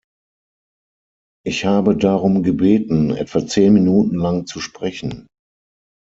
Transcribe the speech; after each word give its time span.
Ich 1.45 1.63
habe 1.65 1.95
darum 1.95 2.41
gebeten, 2.41 3.11
etwa 3.11 3.45
zehn 3.45 3.71
Minuten 3.73 4.15
lang 4.15 4.47
zu 4.47 4.59
sprechen. 4.59 5.27